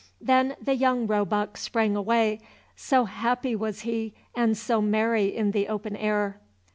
[0.19, 2.39] Then the young roebuck sprang away;
[2.75, 6.39] so happy was he and so merry in the open air.